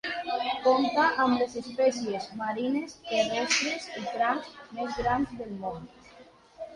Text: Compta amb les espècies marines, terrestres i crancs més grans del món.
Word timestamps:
Compta 0.67 1.03
amb 1.25 1.41
les 1.41 1.57
espècies 1.59 2.25
marines, 2.39 2.95
terrestres 3.09 3.85
i 3.99 4.05
crancs 4.15 4.49
més 4.79 4.97
grans 5.03 5.37
del 5.43 5.53
món. 5.65 5.85